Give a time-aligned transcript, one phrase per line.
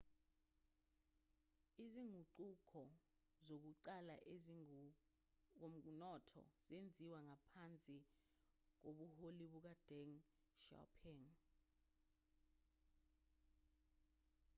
[1.83, 2.81] izinguquko
[3.47, 7.97] zokuqala ezingokomnotho zenziwa ngaphansi
[8.81, 10.15] kobuholi bukadeng
[10.63, 11.23] xiaoping